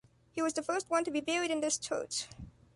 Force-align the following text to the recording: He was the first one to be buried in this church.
He 0.31 0.41
was 0.41 0.53
the 0.53 0.63
first 0.63 0.89
one 0.89 1.03
to 1.03 1.11
be 1.11 1.19
buried 1.19 1.51
in 1.51 1.59
this 1.61 1.77
church. 1.77 2.27